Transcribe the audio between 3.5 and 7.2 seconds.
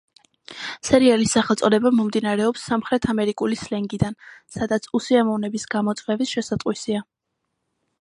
სლენგიდან, სადაც „უსიამოვნების გამოწვევის“ შესატყვისია.